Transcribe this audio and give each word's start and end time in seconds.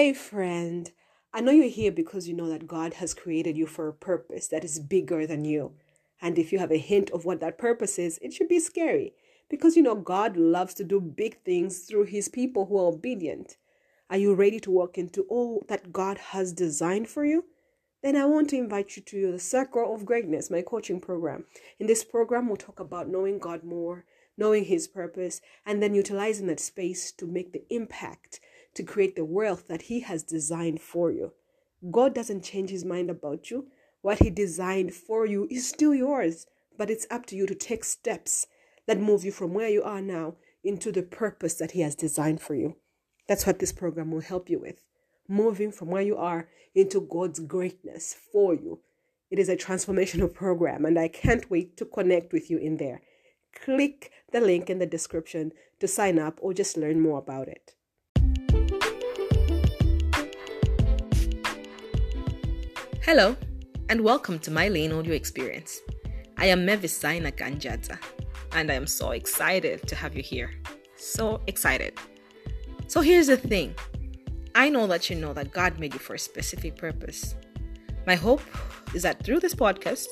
Hey, 0.00 0.14
friend. 0.14 0.90
I 1.34 1.42
know 1.42 1.52
you're 1.52 1.68
here 1.68 1.92
because 1.92 2.26
you 2.26 2.32
know 2.32 2.48
that 2.48 2.66
God 2.66 2.94
has 2.94 3.12
created 3.12 3.58
you 3.58 3.66
for 3.66 3.86
a 3.86 3.92
purpose 3.92 4.48
that 4.48 4.64
is 4.64 4.80
bigger 4.80 5.26
than 5.26 5.44
you. 5.44 5.74
And 6.22 6.38
if 6.38 6.52
you 6.52 6.58
have 6.58 6.72
a 6.72 6.78
hint 6.78 7.10
of 7.10 7.26
what 7.26 7.40
that 7.40 7.58
purpose 7.58 7.98
is, 7.98 8.18
it 8.22 8.32
should 8.32 8.48
be 8.48 8.60
scary 8.60 9.12
because 9.50 9.76
you 9.76 9.82
know 9.82 9.94
God 9.94 10.38
loves 10.38 10.72
to 10.76 10.84
do 10.84 11.02
big 11.02 11.42
things 11.44 11.80
through 11.80 12.04
his 12.04 12.30
people 12.30 12.64
who 12.64 12.78
are 12.78 12.86
obedient. 12.86 13.58
Are 14.08 14.16
you 14.16 14.32
ready 14.32 14.58
to 14.60 14.70
walk 14.70 14.96
into 14.96 15.24
all 15.28 15.66
that 15.68 15.92
God 15.92 16.16
has 16.16 16.54
designed 16.54 17.08
for 17.08 17.26
you? 17.26 17.44
Then 18.02 18.16
I 18.16 18.24
want 18.24 18.48
to 18.50 18.56
invite 18.56 18.96
you 18.96 19.02
to 19.02 19.32
the 19.32 19.38
Circle 19.38 19.94
of 19.94 20.06
Greatness, 20.06 20.50
my 20.50 20.62
coaching 20.62 21.00
program. 21.00 21.44
In 21.78 21.86
this 21.86 22.04
program, 22.04 22.46
we'll 22.46 22.56
talk 22.56 22.80
about 22.80 23.10
knowing 23.10 23.38
God 23.38 23.64
more, 23.64 24.06
knowing 24.38 24.64
His 24.64 24.88
purpose, 24.88 25.42
and 25.66 25.82
then 25.82 25.92
utilizing 25.92 26.46
that 26.46 26.58
space 26.58 27.12
to 27.12 27.26
make 27.26 27.52
the 27.52 27.64
impact 27.68 28.40
to 28.74 28.82
create 28.82 29.16
the 29.16 29.24
wealth 29.24 29.68
that 29.68 29.82
He 29.82 30.00
has 30.00 30.22
designed 30.22 30.80
for 30.80 31.10
you. 31.10 31.32
God 31.90 32.14
doesn't 32.14 32.44
change 32.44 32.70
His 32.70 32.84
mind 32.84 33.10
about 33.10 33.50
you. 33.50 33.68
What 34.02 34.20
He 34.20 34.30
designed 34.30 34.94
for 34.94 35.26
you 35.26 35.46
is 35.50 35.68
still 35.68 35.94
yours, 35.94 36.46
but 36.76 36.90
it's 36.90 37.06
up 37.10 37.26
to 37.26 37.36
you 37.36 37.46
to 37.46 37.54
take 37.54 37.84
steps 37.84 38.46
that 38.86 39.00
move 39.00 39.24
you 39.24 39.32
from 39.32 39.54
where 39.54 39.68
you 39.68 39.82
are 39.82 40.00
now 40.00 40.36
into 40.62 40.92
the 40.92 41.02
purpose 41.02 41.54
that 41.54 41.72
He 41.72 41.80
has 41.80 41.94
designed 41.94 42.40
for 42.40 42.54
you. 42.54 42.76
That's 43.28 43.46
what 43.46 43.58
this 43.58 43.72
program 43.72 44.10
will 44.10 44.20
help 44.20 44.50
you 44.50 44.58
with. 44.58 44.82
Moving 45.28 45.70
from 45.70 45.88
where 45.88 46.02
you 46.02 46.16
are 46.16 46.48
into 46.74 47.00
God's 47.00 47.40
greatness 47.40 48.14
for 48.32 48.54
you. 48.54 48.80
It 49.30 49.38
is 49.38 49.48
a 49.48 49.56
transformational 49.56 50.32
program, 50.32 50.84
and 50.84 50.98
I 50.98 51.08
can't 51.08 51.48
wait 51.50 51.76
to 51.76 51.84
connect 51.84 52.32
with 52.32 52.50
you 52.50 52.58
in 52.58 52.78
there. 52.78 53.02
Click 53.54 54.10
the 54.32 54.40
link 54.40 54.68
in 54.68 54.78
the 54.78 54.86
description 54.86 55.52
to 55.78 55.86
sign 55.86 56.18
up 56.18 56.38
or 56.40 56.52
just 56.52 56.76
learn 56.76 57.00
more 57.00 57.18
about 57.18 57.48
it. 57.48 57.74
Hello, 63.02 63.34
and 63.88 64.02
welcome 64.02 64.38
to 64.40 64.50
my 64.50 64.68
Lane 64.68 64.92
Audio 64.92 65.14
Experience. 65.14 65.80
I 66.36 66.44
am 66.46 66.66
Mavis 66.66 67.02
Zaina 67.02 67.32
Ganjadza, 67.32 67.98
and 68.52 68.70
I 68.70 68.74
am 68.74 68.86
so 68.86 69.12
excited 69.12 69.88
to 69.88 69.96
have 69.96 70.14
you 70.14 70.22
here. 70.22 70.50
So 70.96 71.40
excited. 71.46 71.94
So 72.88 73.00
here's 73.00 73.28
the 73.28 73.38
thing 73.38 73.74
I 74.54 74.68
know 74.68 74.86
that 74.86 75.08
you 75.08 75.16
know 75.16 75.32
that 75.32 75.50
God 75.50 75.78
made 75.78 75.94
you 75.94 75.98
for 75.98 76.12
a 76.12 76.18
specific 76.18 76.76
purpose. 76.76 77.36
My 78.06 78.16
hope 78.16 78.42
is 78.92 79.02
that 79.02 79.24
through 79.24 79.40
this 79.40 79.54
podcast 79.54 80.06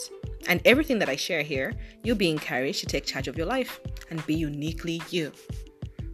and 0.49 0.63
everything 0.65 0.99
that 1.01 1.11
I 1.11 1.17
share 1.17 1.43
here, 1.43 1.75
you'll 2.03 2.17
be 2.17 2.31
encouraged 2.31 2.81
to 2.81 2.87
take 2.87 3.05
charge 3.05 3.29
of 3.29 3.37
your 3.37 3.47
life 3.47 3.81
and 4.09 4.25
be 4.25 4.35
uniquely 4.35 5.03
you. 5.11 5.31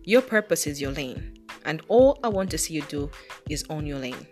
Your 0.02 0.22
purpose 0.22 0.67
is 0.67 0.80
your 0.80 0.91
lane, 0.91 1.39
and 1.67 1.83
all 1.86 2.19
I 2.25 2.28
want 2.28 2.50
to 2.50 2.58
see 2.58 2.75
you 2.75 2.83
do 2.89 3.12
is 3.48 3.64
own 3.70 3.86
your 3.86 4.00
lane. 4.00 4.27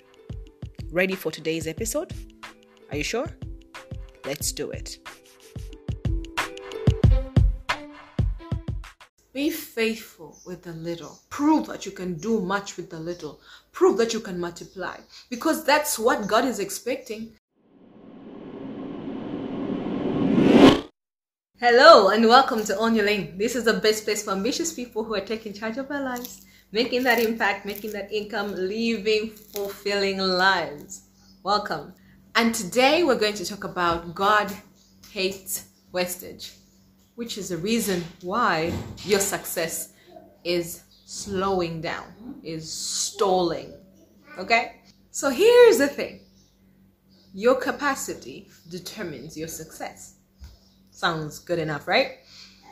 Ready 0.90 1.14
for 1.14 1.30
today's 1.30 1.68
episode? 1.68 2.12
Are 2.92 2.96
you 2.98 3.04
sure? 3.04 3.26
Let's 4.26 4.52
do 4.52 4.70
it. 4.70 4.98
Be 9.32 9.48
faithful 9.48 10.38
with 10.44 10.62
the 10.62 10.74
little. 10.74 11.18
Prove 11.30 11.68
that 11.68 11.86
you 11.86 11.92
can 11.92 12.18
do 12.18 12.42
much 12.42 12.76
with 12.76 12.90
the 12.90 13.00
little. 13.00 13.40
Prove 13.72 13.96
that 13.96 14.12
you 14.12 14.20
can 14.20 14.38
multiply 14.38 14.98
because 15.30 15.64
that's 15.64 15.98
what 15.98 16.26
God 16.26 16.44
is 16.44 16.58
expecting. 16.58 17.32
Hello 21.58 22.08
and 22.08 22.28
welcome 22.28 22.62
to 22.64 22.76
Own 22.76 22.94
Your 22.94 23.06
Lane. 23.06 23.38
This 23.38 23.56
is 23.56 23.64
the 23.64 23.80
best 23.80 24.04
place 24.04 24.22
for 24.22 24.32
ambitious 24.32 24.70
people 24.70 25.02
who 25.02 25.14
are 25.14 25.24
taking 25.24 25.54
charge 25.54 25.78
of 25.78 25.88
their 25.88 26.02
lives, 26.02 26.44
making 26.72 27.04
that 27.04 27.20
impact, 27.20 27.64
making 27.64 27.92
that 27.92 28.12
income, 28.12 28.54
living 28.54 29.30
fulfilling 29.30 30.18
lives. 30.18 31.04
Welcome. 31.42 31.94
And 32.34 32.54
today 32.54 33.04
we're 33.04 33.18
going 33.18 33.34
to 33.34 33.44
talk 33.44 33.64
about 33.64 34.14
God 34.14 34.50
hates 35.10 35.66
wastage, 35.92 36.52
which 37.14 37.36
is 37.36 37.50
the 37.50 37.58
reason 37.58 38.02
why 38.22 38.72
your 39.04 39.20
success 39.20 39.92
is 40.42 40.82
slowing 41.04 41.82
down, 41.82 42.40
is 42.42 42.72
stalling. 42.72 43.74
Okay? 44.38 44.80
So 45.10 45.28
here's 45.28 45.76
the 45.76 45.88
thing 45.88 46.20
your 47.34 47.54
capacity 47.54 48.48
determines 48.70 49.36
your 49.36 49.48
success. 49.48 50.14
Sounds 50.90 51.38
good 51.38 51.58
enough, 51.58 51.86
right? 51.86 52.20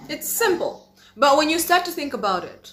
It's 0.08 0.28
simple. 0.28 0.94
But 1.18 1.36
when 1.36 1.50
you 1.50 1.58
start 1.58 1.84
to 1.84 1.90
think 1.90 2.14
about 2.14 2.44
it, 2.44 2.72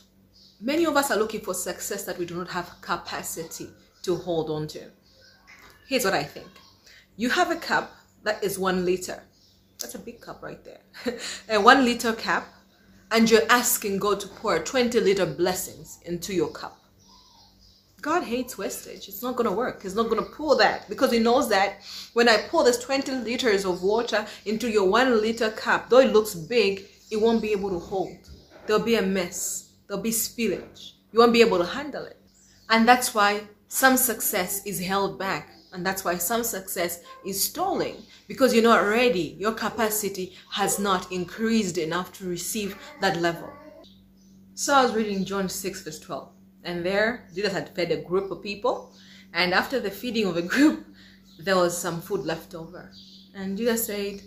many 0.62 0.86
of 0.86 0.96
us 0.96 1.12
are 1.12 1.18
looking 1.18 1.42
for 1.42 1.54
success 1.54 2.06
that 2.06 2.18
we 2.18 2.26
do 2.26 2.36
not 2.36 2.48
have 2.50 2.72
capacity 2.80 3.68
to 4.04 4.16
hold 4.16 4.50
on 4.50 4.68
to. 4.68 4.90
Here's 5.88 6.06
what 6.06 6.14
I 6.14 6.24
think 6.24 6.48
you 7.18 7.32
have 7.32 7.50
a 7.50 7.56
cup 7.56 7.96
that 8.24 8.44
is 8.44 8.60
one 8.60 8.86
liter. 8.86 9.24
That's 9.80 9.96
a 9.96 10.00
big 10.00 10.22
cup 10.22 10.42
right 10.44 10.64
there. 10.64 11.18
a 11.50 11.60
one 11.60 11.84
liter 11.84 12.14
cup, 12.14 12.48
and 13.12 13.30
you're 13.30 13.50
asking 13.50 13.98
God 13.98 14.20
to 14.20 14.28
pour 14.28 14.60
20 14.60 15.00
liter 15.00 15.26
blessings 15.26 16.00
into 16.06 16.34
your 16.34 16.50
cup. 16.50 16.80
God 18.02 18.24
hates 18.24 18.58
wastage. 18.58 19.08
It's 19.08 19.24
not 19.24 19.36
going 19.36 19.50
to 19.50 19.56
work. 19.56 19.82
He's 19.82 19.96
not 19.96 20.10
going 20.10 20.24
to 20.24 20.30
pour 20.30 20.56
that 20.58 20.88
because 20.88 21.12
He 21.12 21.20
knows 21.20 21.50
that 21.50 21.82
when 22.14 22.30
I 22.30 22.38
pour 22.50 22.64
this 22.64 22.78
20 22.78 23.12
liters 23.12 23.66
of 23.66 23.82
water 23.82 24.26
into 24.46 24.70
your 24.70 24.88
one 24.88 25.20
liter 25.20 25.50
cup, 25.50 25.90
though 25.90 26.00
it 26.00 26.14
looks 26.14 26.36
big, 26.36 26.86
it 27.10 27.18
won't 27.20 27.42
be 27.42 27.52
able 27.52 27.72
to 27.72 27.80
hold. 27.80 28.30
There'll 28.68 28.84
be 28.84 28.96
a 28.96 29.02
mess, 29.02 29.72
there'll 29.88 30.04
be 30.04 30.12
spillage. 30.12 30.92
You 31.12 31.20
won't 31.20 31.34
be 31.34 31.42
able 31.42 31.58
to 31.58 31.66
handle 31.66 32.06
it. 32.06 32.18
And 32.70 32.88
that's 32.88 33.16
why 33.16 33.42
some 33.68 33.98
success 33.98 34.64
is 34.66 34.80
held 34.80 35.18
back. 35.18 35.50
And 35.74 35.86
that's 35.86 36.06
why 36.06 36.18
some 36.18 36.44
success 36.44 37.02
is 37.26 37.44
stalling 37.44 37.98
because 38.28 38.54
you're 38.54 38.64
not 38.64 38.88
ready. 38.88 39.36
Your 39.40 39.54
capacity 39.54 40.36
has 40.52 40.80
not 40.80 41.12
increased 41.12 41.78
enough 41.78 42.14
to 42.14 42.28
receive 42.28 42.78
that 43.02 43.18
level. 43.18 43.52
So 44.56 44.74
I 44.74 44.84
was 44.84 44.96
reading 44.96 45.26
John 45.26 45.50
6, 45.50 45.84
verse 45.84 46.00
12. 46.00 46.30
And 46.64 46.86
there, 46.86 47.28
Jesus 47.34 47.54
had 47.54 47.76
fed 47.76 47.92
a 47.92 48.02
group 48.02 48.32
of 48.32 48.42
people. 48.42 48.94
And 49.34 49.54
after 49.54 49.80
the 49.80 49.92
feeding 49.92 50.26
of 50.26 50.38
a 50.38 50.42
group, 50.42 50.86
there 51.40 51.56
was 51.56 51.78
some 51.78 52.02
food 52.02 52.22
left 52.22 52.56
over. 52.56 52.92
And 53.36 53.58
Jesus 53.58 53.86
said, 53.86 54.22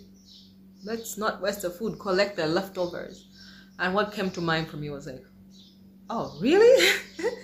Let's 0.83 1.17
not 1.17 1.41
waste 1.41 1.63
the 1.63 1.69
food, 1.69 1.99
collect 1.99 2.37
the 2.37 2.47
leftovers. 2.47 3.27
And 3.77 3.93
what 3.93 4.13
came 4.13 4.31
to 4.31 4.41
mind 4.41 4.67
for 4.67 4.77
me 4.77 4.89
was 4.89 5.05
like, 5.05 5.23
Oh, 6.09 6.37
really? 6.41 6.89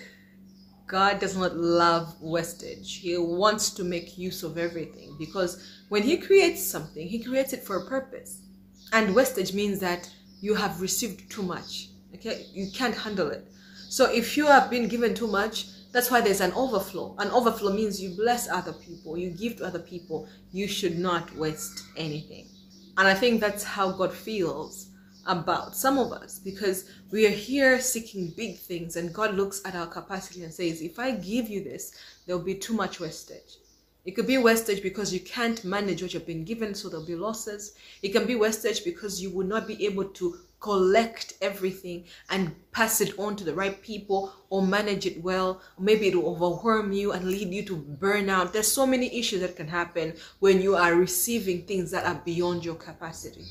God 0.88 1.20
does 1.20 1.36
not 1.36 1.54
love 1.54 2.16
wastage. 2.20 2.96
He 2.96 3.16
wants 3.18 3.70
to 3.70 3.84
make 3.84 4.16
use 4.16 4.42
of 4.42 4.56
everything 4.56 5.14
because 5.18 5.62
when 5.90 6.02
He 6.02 6.16
creates 6.16 6.62
something, 6.64 7.06
He 7.06 7.22
creates 7.22 7.52
it 7.52 7.62
for 7.62 7.76
a 7.76 7.86
purpose. 7.86 8.40
And 8.92 9.14
wastage 9.14 9.52
means 9.52 9.78
that 9.80 10.10
you 10.40 10.54
have 10.54 10.80
received 10.80 11.30
too 11.30 11.42
much. 11.42 11.90
Okay, 12.14 12.46
you 12.54 12.70
can't 12.72 12.94
handle 12.94 13.28
it. 13.28 13.46
So 13.90 14.10
if 14.10 14.36
you 14.36 14.46
have 14.46 14.70
been 14.70 14.88
given 14.88 15.14
too 15.14 15.26
much, 15.26 15.66
that's 15.92 16.10
why 16.10 16.22
there's 16.22 16.40
an 16.40 16.52
overflow. 16.52 17.14
An 17.18 17.30
overflow 17.30 17.72
means 17.72 18.00
you 18.00 18.16
bless 18.16 18.48
other 18.48 18.72
people, 18.72 19.18
you 19.18 19.30
give 19.30 19.56
to 19.56 19.66
other 19.66 19.78
people. 19.78 20.26
You 20.52 20.66
should 20.68 20.98
not 20.98 21.36
waste 21.36 21.84
anything. 21.98 22.48
And 22.96 23.06
I 23.06 23.14
think 23.14 23.40
that's 23.40 23.62
how 23.62 23.92
God 23.92 24.12
feels 24.12 24.87
about 25.28 25.76
some 25.76 25.98
of 25.98 26.10
us 26.10 26.38
because 26.38 26.90
we 27.12 27.26
are 27.26 27.30
here 27.30 27.80
seeking 27.80 28.32
big 28.36 28.58
things 28.58 28.96
and 28.96 29.14
God 29.14 29.34
looks 29.34 29.60
at 29.64 29.74
our 29.74 29.86
capacity 29.86 30.42
and 30.42 30.52
says, 30.52 30.80
if 30.80 30.98
I 30.98 31.12
give 31.12 31.48
you 31.48 31.62
this, 31.62 31.92
there'll 32.26 32.42
be 32.42 32.54
too 32.54 32.74
much 32.74 32.98
wastage. 32.98 33.58
It 34.04 34.12
could 34.12 34.26
be 34.26 34.38
wastage 34.38 34.82
because 34.82 35.12
you 35.12 35.20
can't 35.20 35.62
manage 35.64 36.00
what 36.00 36.14
you've 36.14 36.26
been 36.26 36.44
given, 36.44 36.74
so 36.74 36.88
there'll 36.88 37.04
be 37.04 37.14
losses. 37.14 37.74
It 38.02 38.08
can 38.08 38.26
be 38.26 38.36
wastage 38.36 38.82
because 38.82 39.20
you 39.20 39.28
will 39.28 39.46
not 39.46 39.66
be 39.66 39.84
able 39.84 40.04
to 40.04 40.38
collect 40.60 41.34
everything 41.42 42.04
and 42.30 42.54
pass 42.72 43.02
it 43.02 43.18
on 43.18 43.36
to 43.36 43.44
the 43.44 43.52
right 43.52 43.82
people 43.82 44.32
or 44.48 44.66
manage 44.66 45.04
it 45.04 45.22
well. 45.22 45.60
Maybe 45.78 46.08
it 46.08 46.16
will 46.16 46.30
overwhelm 46.30 46.92
you 46.92 47.12
and 47.12 47.26
lead 47.26 47.52
you 47.52 47.62
to 47.64 47.76
burnout. 47.76 48.52
There's 48.52 48.72
so 48.72 48.86
many 48.86 49.14
issues 49.18 49.40
that 49.42 49.56
can 49.56 49.68
happen 49.68 50.14
when 50.38 50.62
you 50.62 50.74
are 50.74 50.94
receiving 50.94 51.66
things 51.66 51.90
that 51.90 52.06
are 52.06 52.20
beyond 52.24 52.64
your 52.64 52.76
capacity. 52.76 53.44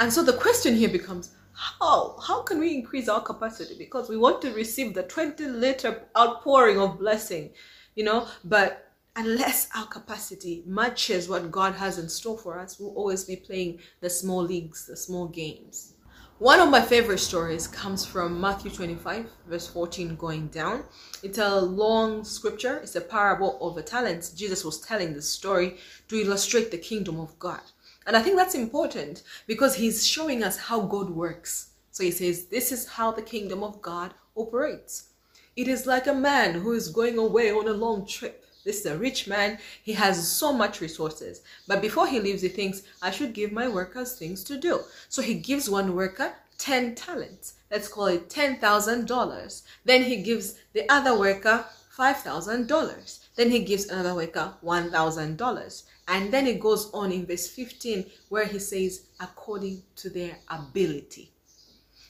And 0.00 0.12
so 0.12 0.22
the 0.22 0.32
question 0.34 0.74
here 0.74 0.88
becomes 0.88 1.30
how? 1.52 2.16
How 2.24 2.42
can 2.42 2.60
we 2.60 2.74
increase 2.74 3.08
our 3.08 3.20
capacity? 3.20 3.74
Because 3.76 4.08
we 4.08 4.16
want 4.16 4.40
to 4.42 4.52
receive 4.52 4.94
the 4.94 5.02
20 5.02 5.44
liter 5.46 6.04
outpouring 6.16 6.78
of 6.78 7.00
blessing, 7.00 7.50
you 7.96 8.04
know, 8.04 8.28
but 8.44 8.92
unless 9.16 9.68
our 9.76 9.86
capacity 9.86 10.62
matches 10.64 11.28
what 11.28 11.50
God 11.50 11.74
has 11.74 11.98
in 11.98 12.08
store 12.08 12.38
for 12.38 12.60
us, 12.60 12.78
we'll 12.78 12.94
always 12.94 13.24
be 13.24 13.34
playing 13.34 13.80
the 14.00 14.08
small 14.08 14.40
leagues, 14.40 14.86
the 14.86 14.96
small 14.96 15.26
games. 15.26 15.94
One 16.38 16.60
of 16.60 16.70
my 16.70 16.80
favorite 16.80 17.18
stories 17.18 17.66
comes 17.66 18.06
from 18.06 18.40
Matthew 18.40 18.70
25, 18.70 19.26
verse 19.48 19.66
14, 19.66 20.14
going 20.14 20.46
down. 20.46 20.84
It's 21.24 21.38
a 21.38 21.60
long 21.60 22.22
scripture, 22.22 22.76
it's 22.76 22.94
a 22.94 23.00
parable 23.00 23.58
of 23.60 23.74
the 23.74 23.82
talents. 23.82 24.30
Jesus 24.30 24.64
was 24.64 24.80
telling 24.80 25.12
this 25.12 25.28
story 25.28 25.78
to 26.06 26.20
illustrate 26.20 26.70
the 26.70 26.78
kingdom 26.78 27.18
of 27.18 27.36
God. 27.40 27.62
And 28.08 28.16
I 28.16 28.22
think 28.22 28.36
that's 28.36 28.54
important 28.54 29.22
because 29.46 29.74
he's 29.74 30.06
showing 30.06 30.42
us 30.42 30.56
how 30.56 30.80
God 30.80 31.10
works. 31.10 31.72
So 31.90 32.02
he 32.02 32.10
says, 32.10 32.46
This 32.46 32.72
is 32.72 32.88
how 32.88 33.12
the 33.12 33.20
kingdom 33.20 33.62
of 33.62 33.82
God 33.82 34.14
operates. 34.34 35.10
It 35.56 35.68
is 35.68 35.86
like 35.86 36.06
a 36.06 36.14
man 36.14 36.54
who 36.54 36.72
is 36.72 36.88
going 36.88 37.18
away 37.18 37.52
on 37.52 37.68
a 37.68 37.72
long 37.72 38.06
trip. 38.06 38.46
This 38.64 38.80
is 38.80 38.86
a 38.86 38.96
rich 38.96 39.28
man. 39.28 39.58
He 39.82 39.92
has 39.92 40.26
so 40.26 40.54
much 40.54 40.80
resources. 40.80 41.42
But 41.66 41.82
before 41.82 42.06
he 42.06 42.18
leaves, 42.18 42.40
he 42.40 42.48
thinks, 42.48 42.82
I 43.02 43.10
should 43.10 43.34
give 43.34 43.52
my 43.52 43.68
workers 43.68 44.14
things 44.14 44.42
to 44.44 44.56
do. 44.56 44.80
So 45.10 45.20
he 45.20 45.34
gives 45.34 45.68
one 45.68 45.94
worker 45.94 46.32
10 46.56 46.94
talents. 46.94 47.54
Let's 47.70 47.88
call 47.88 48.06
it 48.06 48.30
$10,000. 48.30 49.62
Then 49.84 50.02
he 50.04 50.22
gives 50.22 50.54
the 50.72 50.90
other 50.90 51.18
worker 51.18 51.66
$5,000. 51.94 53.18
Then 53.36 53.50
he 53.50 53.58
gives 53.64 53.88
another 53.88 54.14
worker 54.14 54.54
$1,000. 54.64 55.82
And 56.08 56.32
then 56.32 56.46
it 56.46 56.58
goes 56.58 56.90
on 56.92 57.12
in 57.12 57.26
verse 57.26 57.46
15 57.46 58.06
where 58.30 58.46
he 58.46 58.58
says, 58.58 59.08
according 59.20 59.82
to 59.96 60.08
their 60.08 60.38
ability. 60.48 61.30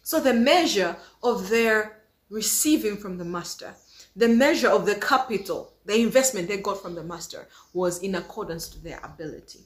So 0.04 0.20
the 0.20 0.32
measure 0.32 0.96
of 1.22 1.48
their 1.50 2.02
receiving 2.30 2.96
from 2.96 3.18
the 3.18 3.24
master, 3.24 3.74
the 4.14 4.28
measure 4.28 4.68
of 4.68 4.86
the 4.86 4.94
capital, 4.94 5.72
the 5.84 6.00
investment 6.00 6.46
they 6.46 6.58
got 6.58 6.80
from 6.80 6.94
the 6.94 7.02
master 7.02 7.48
was 7.72 7.98
in 7.98 8.14
accordance 8.14 8.68
to 8.68 8.82
their 8.82 9.00
ability. 9.02 9.60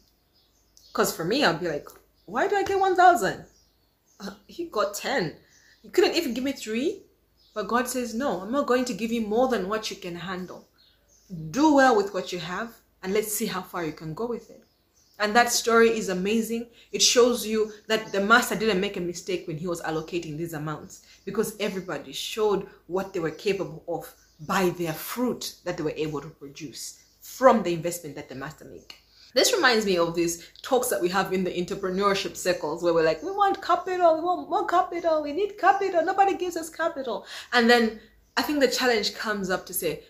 Because 0.88 1.14
for 1.14 1.24
me, 1.24 1.44
I'd 1.44 1.60
be 1.60 1.68
like, 1.68 1.88
why 2.24 2.48
do 2.48 2.56
I 2.56 2.64
get 2.64 2.80
1,000? 2.80 3.44
Uh, 4.18 4.30
he 4.46 4.64
got 4.64 4.94
10. 4.94 5.36
You 5.82 5.90
couldn't 5.90 6.16
even 6.16 6.32
give 6.32 6.44
me 6.44 6.52
three. 6.52 7.02
But 7.54 7.68
God 7.68 7.86
says, 7.86 8.14
no, 8.14 8.40
I'm 8.40 8.50
not 8.50 8.66
going 8.66 8.86
to 8.86 8.94
give 8.94 9.12
you 9.12 9.20
more 9.20 9.48
than 9.48 9.68
what 9.68 9.90
you 9.90 9.96
can 9.96 10.14
handle. 10.14 10.66
Do 11.50 11.74
well 11.74 11.96
with 11.96 12.14
what 12.14 12.32
you 12.32 12.38
have 12.38 12.74
and 13.02 13.12
let's 13.12 13.32
see 13.32 13.46
how 13.46 13.62
far 13.62 13.84
you 13.84 13.92
can 13.92 14.14
go 14.14 14.26
with 14.26 14.50
it. 14.50 14.62
And 15.18 15.36
that 15.36 15.52
story 15.52 15.90
is 15.90 16.08
amazing. 16.08 16.66
It 16.90 17.02
shows 17.02 17.46
you 17.46 17.72
that 17.86 18.10
the 18.10 18.20
master 18.20 18.56
didn't 18.56 18.80
make 18.80 18.96
a 18.96 19.00
mistake 19.00 19.46
when 19.46 19.56
he 19.56 19.68
was 19.68 19.82
allocating 19.82 20.36
these 20.36 20.52
amounts 20.52 21.02
because 21.24 21.56
everybody 21.60 22.12
showed 22.12 22.66
what 22.86 23.12
they 23.12 23.20
were 23.20 23.30
capable 23.30 23.84
of 23.86 24.12
by 24.46 24.70
their 24.70 24.92
fruit 24.92 25.54
that 25.64 25.76
they 25.76 25.82
were 25.84 25.94
able 25.96 26.20
to 26.20 26.28
produce 26.28 27.04
from 27.20 27.62
the 27.62 27.72
investment 27.72 28.16
that 28.16 28.28
the 28.28 28.34
master 28.34 28.64
made. 28.64 28.94
This 29.34 29.54
reminds 29.54 29.86
me 29.86 29.96
of 29.96 30.14
these 30.14 30.50
talks 30.60 30.88
that 30.88 31.00
we 31.00 31.08
have 31.10 31.32
in 31.32 31.44
the 31.44 31.50
entrepreneurship 31.50 32.36
circles 32.36 32.82
where 32.82 32.92
we're 32.92 33.04
like, 33.04 33.22
we 33.22 33.30
want 33.30 33.62
capital, 33.62 34.16
we 34.16 34.22
want 34.22 34.50
more 34.50 34.66
capital, 34.66 35.22
we 35.22 35.32
need 35.32 35.56
capital, 35.56 36.04
nobody 36.04 36.36
gives 36.36 36.56
us 36.56 36.68
capital. 36.68 37.24
And 37.52 37.70
then 37.70 38.00
I 38.36 38.42
think 38.42 38.60
the 38.60 38.68
challenge 38.68 39.14
comes 39.14 39.48
up 39.48 39.64
to 39.66 39.74
say, 39.74 40.02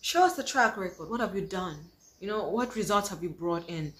show 0.00 0.24
us 0.24 0.36
the 0.36 0.44
track 0.44 0.76
record. 0.76 1.10
What 1.10 1.20
have 1.20 1.34
you 1.34 1.42
done? 1.42 1.78
You 2.20 2.28
know, 2.28 2.48
what 2.48 2.74
results 2.74 3.08
have 3.10 3.22
you 3.22 3.30
brought 3.30 3.68
in? 3.68 3.92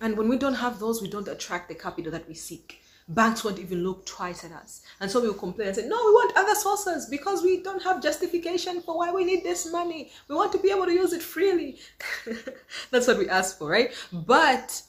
And 0.00 0.16
when 0.16 0.28
we 0.28 0.38
don't 0.38 0.54
have 0.54 0.78
those, 0.78 1.02
we 1.02 1.08
don't 1.08 1.28
attract 1.28 1.68
the 1.68 1.74
capital 1.74 2.12
that 2.12 2.28
we 2.28 2.34
seek. 2.34 2.82
Banks 3.08 3.44
won't 3.44 3.60
even 3.60 3.84
look 3.84 4.04
twice 4.04 4.44
at 4.44 4.50
us. 4.50 4.82
And 5.00 5.10
so 5.10 5.20
we'll 5.20 5.34
complain 5.34 5.68
and 5.68 5.76
say, 5.76 5.86
no, 5.86 5.96
we 5.96 6.12
want 6.12 6.36
other 6.36 6.54
sources 6.54 7.06
because 7.06 7.42
we 7.42 7.62
don't 7.62 7.82
have 7.82 8.02
justification 8.02 8.80
for 8.82 8.98
why 8.98 9.12
we 9.12 9.24
need 9.24 9.44
this 9.44 9.70
money. 9.70 10.10
We 10.28 10.34
want 10.34 10.52
to 10.52 10.58
be 10.58 10.70
able 10.70 10.86
to 10.86 10.92
use 10.92 11.12
it 11.12 11.22
freely. 11.22 11.78
That's 12.90 13.06
what 13.06 13.18
we 13.18 13.28
ask 13.28 13.58
for, 13.58 13.70
right? 13.70 13.92
But, 14.12 14.82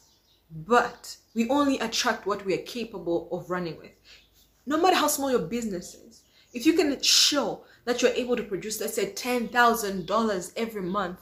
but 0.52 1.16
we 1.36 1.48
only 1.50 1.78
attract 1.80 2.26
what 2.26 2.44
we 2.44 2.56
are 2.56 2.64
capable 2.64 3.30
of 3.32 3.52
running 3.52 3.78
with. 3.78 3.92
No 4.66 4.82
matter 4.82 4.96
how 4.96 5.08
small 5.08 5.30
your 5.30 5.40
business 5.40 5.94
is, 5.94 6.24
if 6.54 6.66
you 6.66 6.74
can 6.74 7.00
show 7.02 7.66
that 7.86 8.02
you're 8.02 8.12
able 8.12 8.36
to 8.36 8.44
produce, 8.44 8.82
let's 8.82 8.96
say, 8.96 9.12
$10,000 9.12 10.54
every 10.58 10.82
month, 10.82 11.20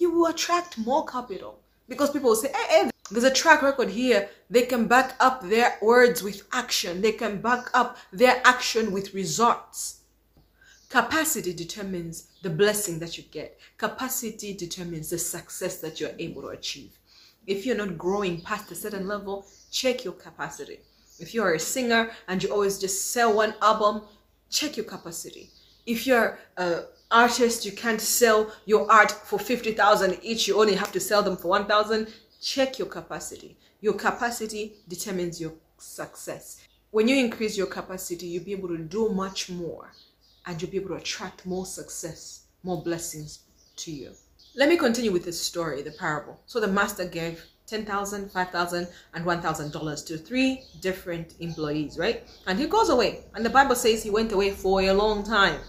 you 0.00 0.10
will 0.10 0.26
attract 0.26 0.78
more 0.78 1.04
capital 1.04 1.60
because 1.88 2.10
people 2.10 2.30
will 2.30 2.36
say, 2.36 2.50
hey, 2.52 2.82
hey, 2.82 2.90
there's 3.10 3.24
a 3.24 3.30
track 3.32 3.62
record 3.62 3.90
here. 3.90 4.28
They 4.48 4.62
can 4.62 4.86
back 4.86 5.14
up 5.20 5.42
their 5.42 5.76
words 5.82 6.22
with 6.22 6.42
action. 6.52 7.02
They 7.02 7.12
can 7.12 7.40
back 7.40 7.68
up 7.74 7.98
their 8.12 8.40
action 8.44 8.92
with 8.92 9.12
results. 9.14 10.00
Capacity 10.88 11.52
determines 11.52 12.28
the 12.42 12.50
blessing 12.50 12.98
that 13.00 13.18
you 13.18 13.24
get. 13.24 13.58
Capacity 13.78 14.54
determines 14.54 15.10
the 15.10 15.18
success 15.18 15.78
that 15.80 16.00
you're 16.00 16.14
able 16.18 16.42
to 16.42 16.48
achieve. 16.48 16.98
If 17.46 17.66
you're 17.66 17.76
not 17.76 17.98
growing 17.98 18.40
past 18.40 18.72
a 18.72 18.74
certain 18.74 19.06
level, 19.06 19.46
check 19.70 20.04
your 20.04 20.14
capacity. 20.14 20.80
If 21.18 21.34
you're 21.34 21.54
a 21.54 21.60
singer 21.60 22.10
and 22.28 22.42
you 22.42 22.50
always 22.50 22.78
just 22.78 23.12
sell 23.12 23.34
one 23.34 23.54
album, 23.60 24.02
check 24.48 24.76
your 24.76 24.86
capacity. 24.86 25.50
If 25.86 26.06
you're 26.06 26.38
an 26.56 26.84
artist, 27.10 27.64
you 27.64 27.72
can't 27.72 28.00
sell 28.00 28.52
your 28.66 28.90
art 28.90 29.10
for 29.10 29.38
50,000 29.38 30.18
each, 30.22 30.46
you 30.46 30.60
only 30.60 30.74
have 30.74 30.92
to 30.92 31.00
sell 31.00 31.22
them 31.22 31.36
for 31.36 31.48
1,000, 31.48 32.08
check 32.40 32.78
your 32.78 32.88
capacity. 32.88 33.56
Your 33.80 33.94
capacity 33.94 34.74
determines 34.88 35.40
your 35.40 35.52
success. 35.78 36.66
When 36.90 37.08
you 37.08 37.16
increase 37.16 37.56
your 37.56 37.66
capacity, 37.66 38.26
you'll 38.26 38.44
be 38.44 38.52
able 38.52 38.68
to 38.68 38.78
do 38.78 39.08
much 39.10 39.48
more 39.50 39.92
and 40.46 40.60
you'll 40.60 40.70
be 40.70 40.78
able 40.78 40.90
to 40.90 40.94
attract 40.96 41.46
more 41.46 41.66
success, 41.66 42.44
more 42.62 42.82
blessings 42.82 43.40
to 43.76 43.92
you. 43.92 44.12
Let 44.56 44.68
me 44.68 44.76
continue 44.76 45.12
with 45.12 45.24
this 45.24 45.40
story, 45.40 45.82
the 45.82 45.92
parable. 45.92 46.40
So 46.46 46.60
the 46.60 46.68
master 46.68 47.04
gave 47.04 47.44
10,000, 47.66 48.32
5,000, 48.32 48.88
and 49.14 49.24
$1,000 49.24 50.06
to 50.06 50.18
three 50.18 50.64
different 50.80 51.34
employees, 51.38 51.96
right? 51.96 52.24
And 52.48 52.58
he 52.58 52.66
goes 52.66 52.88
away. 52.88 53.20
And 53.34 53.44
the 53.44 53.50
Bible 53.50 53.76
says 53.76 54.02
he 54.02 54.10
went 54.10 54.32
away 54.32 54.50
for 54.50 54.82
a 54.82 54.92
long 54.92 55.22
time. 55.22 55.60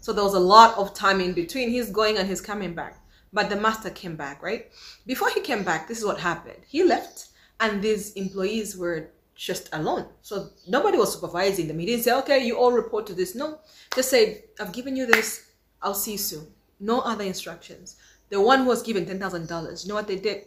So 0.00 0.12
there 0.12 0.24
was 0.24 0.34
a 0.34 0.40
lot 0.40 0.76
of 0.78 0.94
time 0.94 1.20
in 1.20 1.32
between 1.32 1.70
his 1.70 1.90
going 1.90 2.18
and 2.18 2.28
his 2.28 2.40
coming 2.40 2.74
back. 2.74 3.00
But 3.32 3.50
the 3.50 3.56
master 3.56 3.90
came 3.90 4.16
back, 4.16 4.42
right? 4.42 4.70
Before 5.06 5.28
he 5.30 5.40
came 5.40 5.62
back, 5.62 5.88
this 5.88 5.98
is 5.98 6.04
what 6.04 6.20
happened. 6.20 6.62
He 6.66 6.84
left 6.84 7.28
and 7.60 7.82
these 7.82 8.12
employees 8.12 8.76
were 8.76 9.10
just 9.34 9.68
alone. 9.72 10.06
So 10.22 10.50
nobody 10.66 10.96
was 10.96 11.12
supervising 11.12 11.68
them. 11.68 11.78
He 11.78 11.86
didn't 11.86 12.04
say, 12.04 12.12
okay, 12.14 12.44
you 12.44 12.56
all 12.56 12.72
report 12.72 13.06
to 13.08 13.14
this. 13.14 13.34
No, 13.34 13.58
just 13.94 14.10
say, 14.10 14.44
I've 14.58 14.72
given 14.72 14.96
you 14.96 15.06
this. 15.06 15.50
I'll 15.82 15.94
see 15.94 16.12
you 16.12 16.18
soon. 16.18 16.46
No 16.80 17.00
other 17.00 17.24
instructions. 17.24 17.96
The 18.28 18.40
one 18.40 18.60
who 18.60 18.66
was 18.66 18.82
given 18.82 19.06
$10,000, 19.06 19.84
you 19.84 19.88
know 19.88 19.94
what 19.94 20.08
they 20.08 20.16
did? 20.16 20.46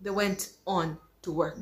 They 0.00 0.10
went 0.10 0.50
on 0.66 0.98
to 1.22 1.32
work. 1.32 1.58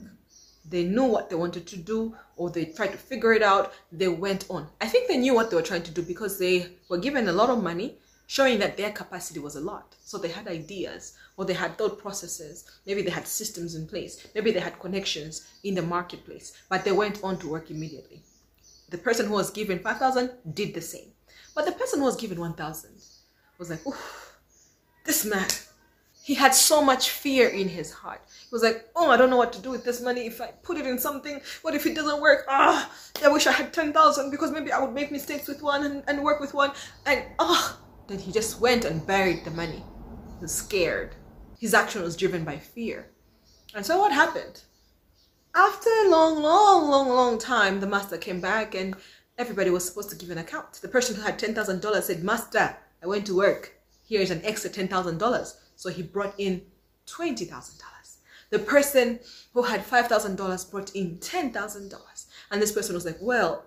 They 0.64 0.85
knew 0.85 1.05
what 1.05 1.29
they 1.29 1.37
wanted 1.37 1.67
to 1.69 1.76
do 1.76 2.14
or 2.37 2.50
they 2.50 2.67
tried 2.67 2.93
to 2.93 2.99
figure 2.99 3.32
it 3.32 3.43
out. 3.43 3.73
They 3.91 4.09
went 4.09 4.47
on. 4.49 4.69
I 4.81 4.87
think 4.87 5.09
they 5.09 5.17
knew 5.19 5.35
what 5.35 5.50
they 5.50 5.56
were 5.56 5.62
trying 5.62 5.82
to 5.82 5.91
do 5.91 6.03
because 6.03 6.38
they 6.38 6.69
were 6.88 6.99
given 6.99 7.29
a 7.29 7.32
lot 7.32 7.50
of 7.50 7.62
money 7.62 7.99
showing 8.26 8.59
that 8.59 8.76
their 8.76 8.91
capacity 8.91 9.41
was 9.41 9.56
a 9.56 9.61
lot. 9.61 9.94
So 10.05 10.17
they 10.17 10.29
had 10.29 10.49
ideas 10.49 11.14
or 11.37 11.44
they 11.44 11.53
had 11.53 11.76
thought 11.76 11.99
processes. 11.99 12.64
Maybe 12.87 13.03
they 13.03 13.11
had 13.11 13.26
systems 13.26 13.75
in 13.75 13.87
place. 13.87 14.26
Maybe 14.35 14.53
they 14.53 14.61
had 14.61 14.79
connections 14.79 15.49
in 15.64 15.75
the 15.75 15.82
marketplace, 15.82 16.53
but 16.69 16.85
they 16.85 16.93
went 16.93 17.23
on 17.23 17.38
to 17.38 17.49
work 17.49 17.70
immediately. 17.70 18.23
The 18.88 18.99
person 18.99 19.26
who 19.26 19.35
was 19.35 19.50
given 19.50 19.81
5,000 19.81 20.31
did 20.55 20.75
the 20.75 20.81
same. 20.81 21.12
But 21.55 21.67
the 21.67 21.73
person 21.73 21.99
who 21.99 22.06
was 22.06 22.17
given 22.17 22.41
1,000 22.41 22.91
was 23.58 23.70
like, 23.70 23.81
this 25.05 25.25
man, 25.25 25.49
he 26.23 26.35
had 26.35 26.55
so 26.55 26.82
much 26.82 27.11
fear 27.11 27.49
in 27.49 27.69
his 27.69 27.91
heart. 27.91 28.23
He 28.41 28.49
was 28.53 28.63
like, 28.63 28.89
oh, 28.94 29.11
I 29.11 29.17
don't 29.17 29.29
know 29.29 29.37
what 29.37 29.53
to 29.55 29.61
do 29.61 29.70
with 29.70 29.85
this 29.85 30.01
money. 30.01 30.27
If 30.27 30.41
I 30.41 30.53
put 30.63 30.77
it 30.77 30.87
in 30.87 30.99
something, 30.99 31.41
what 31.63 31.75
if 31.75 31.85
it 31.85 31.96
doesn't 31.96 32.20
work? 32.20 32.44
Ah, 32.49 32.89
I 33.25 33.29
wish 33.29 33.49
I 33.49 33.53
had 33.53 33.73
10,000 33.73 34.31
because 34.31 34.53
maybe 34.53 34.70
I 34.70 34.81
would 34.81 34.94
make 34.94 35.11
mistakes 35.11 35.49
with 35.49 35.63
one 35.63 35.85
and, 35.85 36.05
and 36.06 36.23
work 36.23 36.41
with 36.41 36.55
one. 36.55 36.70
And 37.06 37.25
ah, 37.41 37.81
then 38.06 38.20
he 38.20 38.31
just 38.31 38.61
went 38.61 38.85
and 38.85 39.05
buried 39.05 39.44
the 39.44 39.51
money. 39.51 39.82
He 40.39 40.43
was 40.43 40.55
scared. 40.55 41.17
His 41.58 41.75
action 41.75 42.03
was 42.03 42.17
driven 42.17 42.44
by 42.44 42.56
fear. 42.58 43.11
And 43.75 43.85
so 43.85 43.99
what 43.99 44.13
happened? 44.13 44.63
After 45.56 45.91
a 45.91 46.08
long, 46.08 46.41
long, 46.41 46.89
long, 46.89 47.08
long 47.08 47.39
time, 47.39 47.81
the 47.81 47.87
master 47.89 48.17
came 48.17 48.41
back 48.41 48.77
and 48.77 48.94
everybody 49.39 49.70
was 49.70 49.85
supposed 49.85 50.11
to 50.11 50.17
give 50.17 50.31
an 50.31 50.39
account. 50.39 50.75
The 50.75 50.89
person 50.89 51.17
who 51.17 51.23
had 51.23 51.39
$10,000 51.39 52.03
said, 52.03 52.23
Master, 52.23 52.77
I 53.03 53.06
went 53.06 53.27
to 53.27 53.37
work. 53.37 53.73
Here's 54.06 54.31
an 54.31 54.41
extra 54.44 54.70
$10,000. 54.70 55.55
So 55.76 55.91
he 55.91 56.02
brought 56.02 56.34
in 56.38 56.62
$20,000. 57.06 57.81
The 58.50 58.58
person 58.58 59.20
who 59.55 59.62
had 59.62 59.84
$5,000 59.84 60.70
brought 60.70 60.94
in 60.94 61.19
$10,000. 61.19 62.26
And 62.50 62.60
this 62.60 62.72
person 62.72 62.94
was 62.94 63.06
like, 63.06 63.19
Well, 63.20 63.64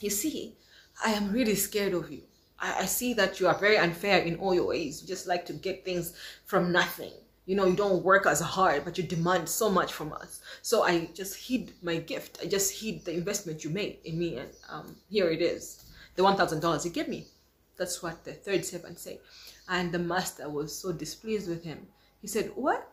you 0.00 0.10
see, 0.10 0.56
I 1.04 1.10
am 1.10 1.32
really 1.32 1.54
scared 1.54 1.94
of 1.94 2.10
you. 2.10 2.22
I, 2.58 2.82
I 2.82 2.84
see 2.86 3.14
that 3.14 3.40
you 3.40 3.48
are 3.48 3.58
very 3.58 3.76
unfair 3.76 4.20
in 4.20 4.36
all 4.36 4.54
your 4.54 4.66
ways. 4.66 5.02
You 5.02 5.08
just 5.08 5.26
like 5.26 5.44
to 5.46 5.52
get 5.52 5.84
things 5.84 6.12
from 6.44 6.72
nothing. 6.72 7.12
You 7.46 7.54
know, 7.54 7.66
you 7.66 7.76
don't 7.76 8.02
work 8.02 8.26
as 8.26 8.40
hard, 8.40 8.84
but 8.84 8.98
you 8.98 9.04
demand 9.04 9.48
so 9.48 9.70
much 9.70 9.92
from 9.92 10.12
us. 10.12 10.40
So 10.62 10.82
I 10.82 11.06
just 11.14 11.36
hid 11.48 11.72
my 11.80 11.96
gift. 11.98 12.38
I 12.42 12.46
just 12.46 12.80
hid 12.80 13.04
the 13.04 13.14
investment 13.14 13.62
you 13.62 13.70
made 13.70 13.98
in 14.04 14.18
me, 14.18 14.36
and 14.36 14.50
um, 14.68 14.96
here 15.08 15.30
it 15.30 15.40
is, 15.40 15.84
the 16.16 16.24
one 16.24 16.36
thousand 16.36 16.60
dollars 16.60 16.84
you 16.84 16.90
gave 16.90 17.06
me. 17.08 17.28
That's 17.76 18.02
what 18.02 18.24
the 18.24 18.32
third 18.32 18.64
servant 18.64 18.98
said. 18.98 19.18
And 19.68 19.92
the 19.92 19.98
master 19.98 20.48
was 20.48 20.76
so 20.76 20.92
displeased 20.92 21.48
with 21.48 21.64
him. 21.64 21.86
He 22.20 22.28
said, 22.28 22.52
"What? 22.54 22.88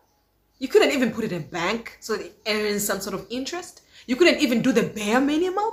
You 0.60 0.68
couldn't 0.68 0.92
even 0.92 1.12
put 1.12 1.26
it 1.26 1.32
in 1.32 1.48
bank 1.48 1.98
so 2.00 2.14
it 2.14 2.34
earns 2.48 2.86
some 2.86 3.02
sort 3.02 3.16
of 3.16 3.28
interest. 3.30 3.82
You 4.08 4.16
couldn't 4.16 4.42
even 4.42 4.62
do 4.62 4.72
the 4.72 4.84
bare 4.84 5.22
minimum 5.22 5.72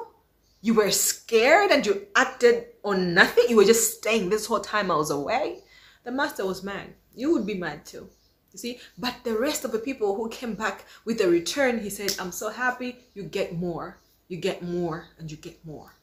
you 0.63 0.75
were 0.75 0.91
scared 0.91 1.71
and 1.71 1.85
you 1.87 2.07
acted 2.15 2.67
on 2.85 3.15
nothing. 3.15 3.45
You 3.49 3.57
were 3.57 3.65
just 3.65 3.99
staying 3.99 4.29
this 4.29 4.47
whole 4.47 4.61
time 4.61 4.91
I 4.91 4.97
was 4.97 5.11
away. 5.11 5.61
The 6.05 6.13
master 6.13 6.47
was 6.47 6.63
mad. 6.63 6.95
You 7.15 7.33
would 7.33 7.47
be 7.47 7.55
mad 7.55 7.87
too. 7.87 8.09
You 8.53 8.59
see? 8.59 8.81
But 8.99 9.15
the 9.25 9.39
rest 9.39 9.65
of 9.65 9.73
the 9.73 9.79
people 9.79 10.15
who 10.15 10.29
came 10.29 10.55
back 10.55 10.85
with 11.05 11.21
a 11.21 11.29
return, 11.29 11.79
he 11.79 11.91
said, 11.91 12.15
I'm 12.19 12.33
so 12.33 12.51
happy 12.51 12.99
you 13.15 13.23
get 13.23 13.57
more. 13.57 13.99
You 14.29 14.37
get 14.37 14.63
more 14.63 15.09
and 15.19 15.31
you 15.31 15.37
get 15.37 15.65
more. 15.65 15.95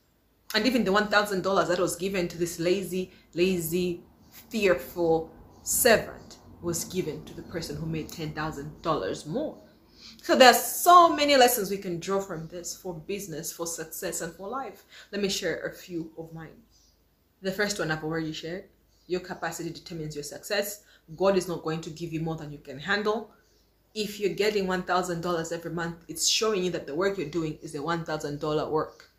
And 0.56 0.66
even 0.66 0.84
the 0.84 0.92
$1,000 0.92 1.68
that 1.68 1.80
was 1.80 1.96
given 1.96 2.27
to 2.30 2.38
this 2.38 2.60
lazy, 2.60 3.12
lazy 3.34 4.01
fearful 4.50 5.32
servant 5.63 6.38
was 6.62 6.86
given 6.86 7.24
to 7.25 7.34
the 7.34 7.41
person 7.44 7.75
who 7.75 7.86
made 7.86 8.10
$10,000 8.10 9.27
more. 9.27 9.58
So 10.22 10.36
there's 10.36 10.62
so 10.62 11.13
many 11.15 11.36
lessons 11.38 11.70
we 11.70 11.77
can 11.77 12.00
draw 12.00 12.20
from 12.20 12.48
this 12.48 12.75
for 12.75 12.94
business, 12.94 13.51
for 13.51 13.65
success, 13.67 14.22
and 14.22 14.34
for 14.34 14.48
life. 14.48 14.86
Let 15.12 15.22
me 15.22 15.29
share 15.29 15.60
a 15.62 15.74
few 15.74 16.12
of 16.17 16.34
mine. 16.34 16.63
The 17.41 17.51
first 17.51 17.79
one 17.79 17.91
I've 17.91 18.03
already 18.03 18.34
shared. 18.34 18.65
Your 19.08 19.22
capacity 19.22 19.70
determines 19.70 20.15
your 20.15 20.24
success. 20.24 20.84
God 21.15 21.38
is 21.38 21.48
not 21.48 21.63
going 21.63 21.82
to 21.82 21.89
give 21.89 22.12
you 22.12 22.20
more 22.20 22.36
than 22.36 22.51
you 22.51 22.58
can 22.58 22.79
handle. 22.79 23.32
If 23.94 24.20
you're 24.20 24.34
getting 24.34 24.67
$1,000 24.67 25.51
every 25.51 25.72
month, 25.72 26.03
it's 26.08 26.27
showing 26.27 26.63
you 26.63 26.72
that 26.72 26.88
the 26.88 26.96
work 26.96 27.17
you're 27.17 27.29
doing 27.29 27.58
is 27.62 27.74
a 27.75 27.79
$1,000 27.79 28.70
work. 28.70 29.10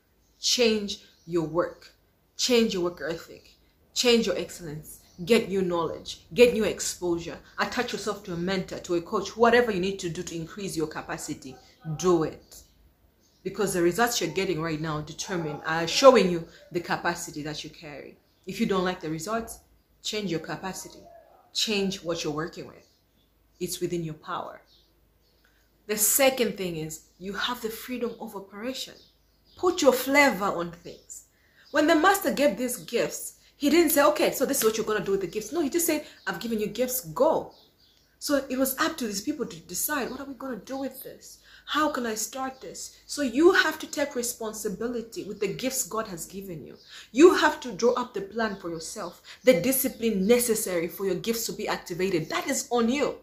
Change 0.40 1.04
your 1.26 1.46
work. 1.46 1.92
Change 2.36 2.74
your 2.74 2.84
work 2.84 3.02
ethic. 3.08 3.54
Change 3.94 4.26
your 4.26 4.36
excellence. 4.36 5.00
Get 5.24 5.48
new 5.48 5.62
knowledge. 5.62 6.20
Get 6.32 6.52
new 6.52 6.64
exposure. 6.64 7.38
Attach 7.58 7.92
yourself 7.92 8.22
to 8.24 8.34
a 8.34 8.36
mentor, 8.36 8.78
to 8.78 8.94
a 8.94 9.00
coach, 9.00 9.36
whatever 9.36 9.72
you 9.72 9.80
need 9.80 9.98
to 9.98 10.08
do 10.08 10.22
to 10.22 10.36
increase 10.36 10.76
your 10.76 10.86
capacity. 10.86 11.56
Do 11.96 12.22
it. 12.22 12.62
Because 13.42 13.74
the 13.74 13.82
results 13.82 14.20
you're 14.20 14.30
getting 14.30 14.60
right 14.60 14.80
now 14.80 15.00
determine, 15.00 15.60
are 15.66 15.88
showing 15.88 16.30
you 16.30 16.46
the 16.70 16.80
capacity 16.80 17.42
that 17.42 17.64
you 17.64 17.70
carry. 17.70 18.16
If 18.46 18.60
you 18.60 18.66
don't 18.66 18.84
like 18.84 19.00
the 19.00 19.10
results, 19.10 19.58
change 20.02 20.30
your 20.30 20.40
capacity. 20.40 21.00
Change 21.52 22.02
what 22.02 22.22
you're 22.22 22.32
working 22.32 22.66
with. 22.66 22.86
It's 23.58 23.80
within 23.80 24.04
your 24.04 24.14
power. 24.14 24.60
The 25.88 25.96
second 25.96 26.56
thing 26.56 26.76
is 26.76 27.06
you 27.18 27.32
have 27.32 27.60
the 27.60 27.70
freedom 27.70 28.14
of 28.20 28.36
operation. 28.36 28.94
Put 29.56 29.82
your 29.82 29.92
flavor 29.92 30.44
on 30.44 30.70
things. 30.70 31.24
When 31.72 31.86
the 31.86 31.96
master 31.96 32.32
gave 32.32 32.56
these 32.56 32.76
gifts, 32.76 33.37
he 33.58 33.68
didn't 33.70 33.90
say, 33.90 34.04
okay, 34.04 34.32
so 34.32 34.46
this 34.46 34.58
is 34.58 34.64
what 34.64 34.76
you're 34.76 34.86
going 34.86 35.00
to 35.00 35.04
do 35.04 35.10
with 35.10 35.20
the 35.20 35.26
gifts. 35.26 35.52
No, 35.52 35.60
he 35.60 35.68
just 35.68 35.86
said, 35.86 36.06
I've 36.26 36.40
given 36.40 36.60
you 36.60 36.68
gifts, 36.68 37.00
go. 37.00 37.52
So 38.20 38.44
it 38.48 38.56
was 38.56 38.78
up 38.78 38.96
to 38.96 39.06
these 39.06 39.20
people 39.20 39.46
to 39.46 39.56
decide, 39.60 40.10
what 40.10 40.20
are 40.20 40.26
we 40.26 40.34
going 40.34 40.58
to 40.58 40.64
do 40.64 40.78
with 40.78 41.02
this? 41.02 41.38
How 41.66 41.90
can 41.90 42.06
I 42.06 42.14
start 42.14 42.60
this? 42.60 42.98
So 43.06 43.22
you 43.22 43.52
have 43.52 43.78
to 43.80 43.86
take 43.86 44.14
responsibility 44.14 45.24
with 45.24 45.40
the 45.40 45.52
gifts 45.52 45.84
God 45.84 46.08
has 46.08 46.24
given 46.24 46.64
you. 46.64 46.76
You 47.12 47.34
have 47.34 47.60
to 47.60 47.72
draw 47.72 47.92
up 47.92 48.14
the 48.14 48.22
plan 48.22 48.56
for 48.56 48.70
yourself, 48.70 49.22
the 49.44 49.60
discipline 49.60 50.26
necessary 50.26 50.88
for 50.88 51.04
your 51.04 51.16
gifts 51.16 51.46
to 51.46 51.52
be 51.52 51.68
activated. 51.68 52.28
That 52.30 52.48
is 52.48 52.68
on 52.70 52.88
you. 52.88 53.16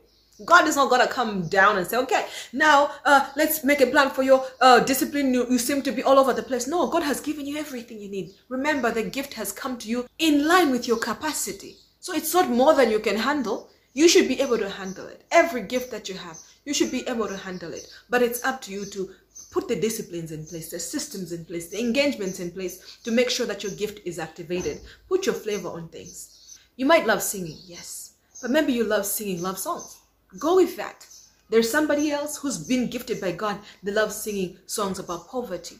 God 0.43 0.67
is 0.67 0.75
not 0.75 0.89
gonna 0.89 1.07
come 1.07 1.47
down 1.47 1.77
and 1.77 1.87
say, 1.87 1.97
okay, 1.97 2.25
now 2.51 2.91
uh, 3.05 3.29
let's 3.37 3.63
make 3.63 3.79
a 3.79 3.87
plan 3.87 4.09
for 4.09 4.21
your 4.21 4.45
uh, 4.59 4.81
discipline. 4.81 5.33
You, 5.33 5.49
you 5.49 5.57
seem 5.57 5.81
to 5.83 5.93
be 5.93 6.03
all 6.03 6.19
over 6.19 6.33
the 6.33 6.43
place. 6.43 6.67
No, 6.67 6.87
God 6.87 7.03
has 7.03 7.21
given 7.21 7.45
you 7.45 7.57
everything 7.57 8.01
you 8.01 8.09
need. 8.09 8.33
Remember, 8.49 8.91
the 8.91 9.03
gift 9.03 9.33
has 9.35 9.53
come 9.53 9.77
to 9.77 9.87
you 9.87 10.07
in 10.19 10.45
line 10.45 10.71
with 10.71 10.89
your 10.89 10.97
capacity. 10.97 11.77
So 12.01 12.13
it's 12.13 12.33
not 12.33 12.49
more 12.49 12.73
than 12.73 12.91
you 12.91 12.99
can 12.99 13.15
handle. 13.15 13.69
You 13.93 14.09
should 14.09 14.27
be 14.27 14.41
able 14.41 14.57
to 14.57 14.69
handle 14.69 15.07
it. 15.07 15.23
Every 15.31 15.61
gift 15.61 15.89
that 15.91 16.09
you 16.09 16.15
have, 16.15 16.37
you 16.65 16.73
should 16.73 16.91
be 16.91 17.07
able 17.07 17.29
to 17.29 17.37
handle 17.37 17.71
it. 17.73 17.87
But 18.09 18.21
it's 18.21 18.43
up 18.43 18.61
to 18.63 18.73
you 18.73 18.85
to 18.87 19.11
put 19.51 19.69
the 19.69 19.79
disciplines 19.79 20.33
in 20.33 20.45
place, 20.45 20.69
the 20.69 20.79
systems 20.79 21.31
in 21.31 21.45
place, 21.45 21.69
the 21.69 21.79
engagements 21.79 22.41
in 22.41 22.51
place 22.51 22.97
to 23.05 23.11
make 23.11 23.29
sure 23.29 23.45
that 23.45 23.63
your 23.63 23.71
gift 23.71 24.01
is 24.05 24.19
activated. 24.19 24.81
Put 25.07 25.25
your 25.25 25.35
flavor 25.35 25.69
on 25.69 25.87
things. 25.87 26.59
You 26.75 26.85
might 26.85 27.07
love 27.07 27.23
singing, 27.23 27.57
yes, 27.63 28.15
but 28.41 28.51
maybe 28.51 28.73
you 28.73 28.83
love 28.83 29.05
singing 29.05 29.41
love 29.41 29.57
songs 29.57 30.01
Go 30.39 30.55
with 30.55 30.75
that. 30.77 31.05
There's 31.49 31.69
somebody 31.69 32.11
else 32.11 32.37
who's 32.37 32.57
been 32.57 32.89
gifted 32.89 33.21
by 33.21 33.31
God 33.31 33.59
They 33.83 33.91
love 33.91 34.11
singing 34.11 34.57
songs 34.65 34.99
about 34.99 35.29
poverty. 35.29 35.77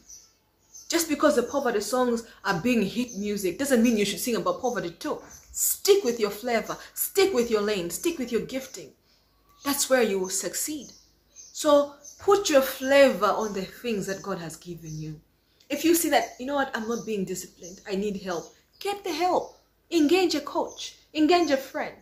Just 0.87 1.09
because 1.09 1.35
the 1.35 1.43
poverty 1.43 1.81
songs 1.81 2.23
are 2.43 2.61
being 2.61 2.83
hit 2.83 3.17
music 3.17 3.57
doesn't 3.57 3.81
mean 3.81 3.97
you 3.97 4.05
should 4.05 4.19
sing 4.19 4.35
about 4.35 4.61
poverty 4.61 4.91
too. 4.91 5.21
Stick 5.51 6.03
with 6.03 6.19
your 6.19 6.29
flavor, 6.29 6.77
stick 6.93 7.33
with 7.33 7.49
your 7.49 7.61
lane, 7.61 7.89
stick 7.89 8.19
with 8.19 8.31
your 8.31 8.41
gifting. 8.41 8.91
That's 9.63 9.89
where 9.89 10.03
you 10.03 10.19
will 10.19 10.29
succeed. 10.29 10.91
So 11.33 11.95
put 12.19 12.49
your 12.49 12.61
flavor 12.61 13.25
on 13.25 13.53
the 13.53 13.63
things 13.63 14.05
that 14.05 14.21
God 14.21 14.37
has 14.37 14.57
given 14.57 14.95
you. 14.99 15.19
If 15.69 15.83
you 15.83 15.95
see 15.95 16.09
that, 16.09 16.35
you 16.39 16.45
know 16.45 16.55
what, 16.55 16.69
I'm 16.75 16.87
not 16.87 17.05
being 17.05 17.25
disciplined, 17.25 17.81
I 17.89 17.95
need 17.95 18.21
help, 18.21 18.53
get 18.79 19.03
the 19.03 19.11
help. 19.11 19.57
Engage 19.89 20.35
a 20.35 20.41
coach, 20.41 20.95
engage 21.13 21.51
a 21.51 21.57
friend, 21.57 21.97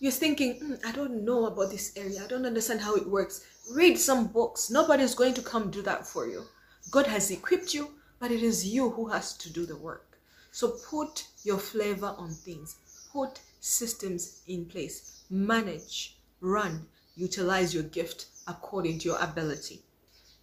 you're 0.00 0.12
thinking, 0.12 0.60
mm, 0.60 0.86
I 0.86 0.92
don't 0.92 1.24
know 1.24 1.46
about 1.46 1.70
this 1.70 1.92
area. 1.96 2.22
I 2.22 2.28
don't 2.28 2.46
understand 2.46 2.80
how 2.80 2.94
it 2.94 3.08
works. 3.08 3.44
Read 3.72 3.98
some 3.98 4.28
books. 4.28 4.70
Nobody's 4.70 5.14
going 5.14 5.34
to 5.34 5.42
come 5.42 5.70
do 5.70 5.82
that 5.82 6.06
for 6.06 6.26
you. 6.26 6.44
God 6.90 7.06
has 7.06 7.30
equipped 7.30 7.74
you, 7.74 7.90
but 8.18 8.30
it 8.30 8.42
is 8.42 8.66
you 8.66 8.90
who 8.90 9.08
has 9.08 9.36
to 9.38 9.52
do 9.52 9.66
the 9.66 9.76
work. 9.76 10.18
So 10.52 10.78
put 10.88 11.26
your 11.44 11.58
flavor 11.58 12.14
on 12.16 12.30
things. 12.30 12.76
Put 13.12 13.40
systems 13.60 14.42
in 14.46 14.66
place. 14.66 15.22
Manage, 15.30 16.16
run, 16.40 16.86
utilize 17.16 17.74
your 17.74 17.82
gift 17.82 18.26
according 18.46 19.00
to 19.00 19.08
your 19.08 19.18
ability. 19.20 19.82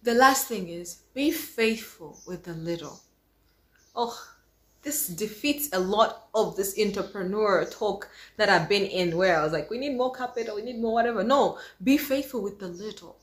The 0.02 0.14
last 0.14 0.46
thing 0.46 0.68
is 0.68 1.02
be 1.14 1.30
faithful 1.30 2.20
with 2.26 2.44
the 2.44 2.52
little. 2.52 3.00
Oh, 3.94 4.16
this 4.86 5.08
defeats 5.08 5.68
a 5.72 5.80
lot 5.80 6.28
of 6.32 6.54
this 6.54 6.78
entrepreneur 6.78 7.64
talk 7.64 8.08
that 8.36 8.48
I've 8.48 8.68
been 8.68 8.84
in 8.84 9.16
where 9.16 9.36
I 9.36 9.42
was 9.42 9.52
like, 9.52 9.68
we 9.68 9.78
need 9.78 9.96
more 9.96 10.12
capital, 10.12 10.54
we 10.54 10.62
need 10.62 10.78
more 10.78 10.92
whatever. 10.92 11.24
No, 11.24 11.58
be 11.82 11.98
faithful 11.98 12.40
with 12.40 12.60
the 12.60 12.68
little. 12.68 13.16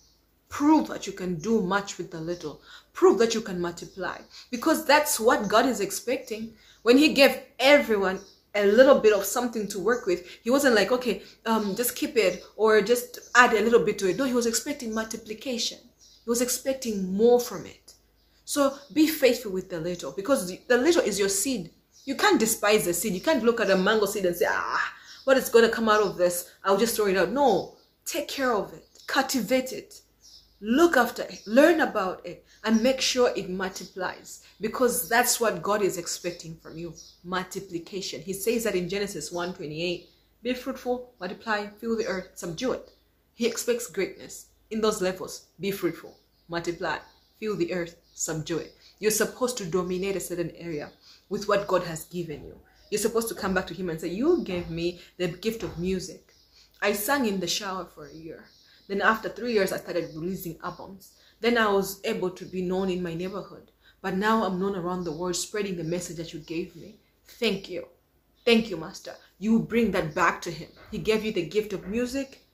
Prove 0.49 0.89
that 0.89 1.07
you 1.07 1.13
can 1.13 1.35
do 1.35 1.61
much 1.61 1.97
with 1.97 2.11
the 2.11 2.19
little. 2.19 2.61
Prove 2.91 3.17
that 3.19 3.33
you 3.33 3.39
can 3.39 3.61
multiply. 3.61 4.17
Because 4.51 4.85
that's 4.85 5.21
what 5.21 5.47
God 5.47 5.65
is 5.65 5.79
expecting. 5.79 6.53
When 6.81 6.97
He 6.97 7.13
gave 7.13 7.39
everyone 7.57 8.19
a 8.53 8.65
little 8.65 8.99
bit 8.99 9.13
of 9.13 9.23
something 9.23 9.65
to 9.69 9.79
work 9.79 10.05
with, 10.05 10.27
He 10.43 10.49
wasn't 10.49 10.75
like, 10.75 10.91
okay, 10.91 11.23
um, 11.45 11.77
just 11.77 11.95
keep 11.95 12.17
it 12.17 12.43
or 12.57 12.81
just 12.81 13.19
add 13.35 13.53
a 13.53 13.61
little 13.61 13.85
bit 13.85 13.97
to 13.99 14.09
it. 14.09 14.17
No, 14.17 14.25
He 14.25 14.33
was 14.33 14.47
expecting 14.47 14.93
multiplication. 14.93 15.79
He 16.25 16.29
was 16.29 16.41
expecting 16.41 17.13
more 17.13 17.39
from 17.39 17.65
it. 17.65 17.82
So 18.45 18.77
be 18.93 19.07
faithful 19.07 19.51
with 19.51 19.69
the 19.69 19.79
little 19.79 20.11
because 20.11 20.51
the 20.67 20.77
little 20.77 21.01
is 21.01 21.19
your 21.19 21.29
seed. 21.29 21.71
You 22.05 22.15
can't 22.15 22.39
despise 22.39 22.85
the 22.85 22.93
seed. 22.93 23.13
You 23.13 23.21
can't 23.21 23.43
look 23.43 23.61
at 23.61 23.69
a 23.69 23.77
mango 23.77 24.05
seed 24.05 24.25
and 24.25 24.35
say, 24.35 24.45
ah, 24.49 24.93
what 25.23 25.37
is 25.37 25.49
going 25.49 25.65
to 25.65 25.71
come 25.71 25.87
out 25.87 26.01
of 26.01 26.17
this? 26.17 26.51
I'll 26.63 26.77
just 26.77 26.95
throw 26.95 27.07
it 27.07 27.17
out. 27.17 27.31
No, 27.31 27.77
take 28.05 28.27
care 28.27 28.53
of 28.53 28.73
it, 28.73 28.85
cultivate 29.07 29.71
it, 29.71 30.01
look 30.59 30.97
after 30.97 31.23
it, 31.23 31.41
learn 31.45 31.81
about 31.81 32.25
it, 32.25 32.45
and 32.63 32.81
make 32.81 33.01
sure 33.01 33.31
it 33.35 33.49
multiplies 33.49 34.43
because 34.61 35.09
that's 35.09 35.39
what 35.39 35.61
God 35.61 35.81
is 35.81 35.97
expecting 35.97 36.55
from 36.57 36.77
you 36.77 36.93
multiplication. 37.23 38.21
He 38.21 38.33
says 38.33 38.63
that 38.63 38.75
in 38.75 38.89
Genesis 38.89 39.31
1 39.31 39.53
28 39.53 40.09
be 40.43 40.53
fruitful, 40.53 41.13
multiply, 41.21 41.67
fill 41.67 41.95
the 41.95 42.07
earth, 42.07 42.31
subdue 42.35 42.73
it. 42.73 42.91
He 43.33 43.47
expects 43.47 43.87
greatness 43.87 44.47
in 44.69 44.81
those 44.81 45.01
levels. 45.01 45.47
Be 45.57 45.71
fruitful, 45.71 46.17
multiply, 46.49 46.97
fill 47.39 47.55
the 47.55 47.73
earth, 47.73 47.95
subdue 48.13 48.59
it. 48.59 48.75
You're 48.99 49.11
supposed 49.11 49.57
to 49.57 49.65
dominate 49.65 50.15
a 50.15 50.19
certain 50.19 50.51
area 50.55 50.91
with 51.29 51.47
what 51.47 51.67
God 51.67 51.83
has 51.83 52.05
given 52.05 52.45
you. 52.45 52.59
You're 52.89 52.99
supposed 52.99 53.27
to 53.29 53.35
come 53.35 53.53
back 53.53 53.67
to 53.67 53.73
Him 53.73 53.89
and 53.89 53.99
say, 53.99 54.09
You 54.09 54.43
gave 54.43 54.69
me 54.69 55.01
the 55.17 55.27
gift 55.27 55.63
of 55.63 55.79
music. 55.79 56.33
I 56.81 56.93
sang 56.93 57.25
in 57.25 57.39
the 57.39 57.47
shower 57.47 57.85
for 57.85 58.05
a 58.07 58.13
year. 58.13 58.45
Then, 58.87 59.01
after 59.01 59.29
three 59.29 59.53
years, 59.53 59.71
I 59.71 59.77
started 59.77 60.11
releasing 60.13 60.59
albums. 60.63 61.13
Then, 61.41 61.57
I 61.57 61.69
was 61.69 62.01
able 62.03 62.29
to 62.31 62.45
be 62.45 62.61
known 62.61 62.89
in 62.89 63.01
my 63.01 63.13
neighborhood. 63.13 63.71
But 64.01 64.17
now 64.17 64.43
I'm 64.43 64.59
known 64.59 64.75
around 64.75 65.05
the 65.05 65.11
world, 65.11 65.35
spreading 65.35 65.77
the 65.77 65.83
message 65.83 66.17
that 66.17 66.33
you 66.33 66.39
gave 66.39 66.75
me. 66.75 66.99
Thank 67.25 67.69
you. 67.69 67.87
Thank 68.45 68.69
you, 68.69 68.77
Master. 68.77 69.15
You 69.39 69.59
bring 69.59 69.91
that 69.91 70.13
back 70.13 70.41
to 70.43 70.51
Him. 70.51 70.69
He 70.91 70.97
gave 70.97 71.23
you 71.23 71.31
the 71.31 71.45
gift 71.45 71.73
of 71.73 71.87
music, 71.87 72.45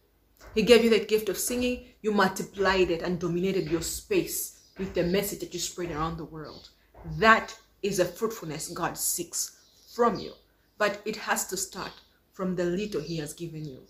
He 0.55 0.61
gave 0.61 0.83
you 0.83 0.89
the 0.89 1.05
gift 1.05 1.29
of 1.29 1.37
singing. 1.37 1.85
You 2.01 2.11
multiplied 2.11 2.91
it 2.91 3.01
and 3.01 3.19
dominated 3.19 3.69
your 3.69 3.81
space 3.81 4.58
with 4.79 4.93
the 4.93 5.03
message 5.03 5.41
that 5.41 5.53
you 5.53 5.59
spread 5.59 5.91
around 5.91 6.17
the 6.17 6.25
world. 6.25 6.69
That 7.17 7.55
is 7.83 7.99
a 7.99 8.05
fruitfulness 8.05 8.69
God 8.69 8.97
seeks 8.97 9.59
from 9.93 10.17
you. 10.17 10.31
But 10.77 11.01
it 11.05 11.17
has 11.17 11.45
to 11.47 11.57
start 11.57 11.91
from 12.31 12.55
the 12.55 12.63
little 12.63 13.01
He 13.01 13.17
has 13.17 13.33
given 13.33 13.65
you. 13.65 13.83